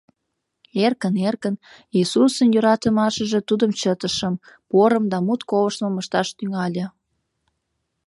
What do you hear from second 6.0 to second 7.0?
ышташ тӱҥале.